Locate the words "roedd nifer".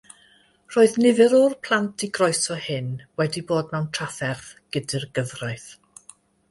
0.75-1.35